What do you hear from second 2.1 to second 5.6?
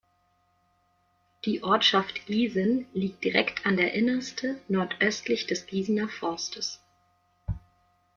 Giesen liegt direkt an der Innerste nordöstlich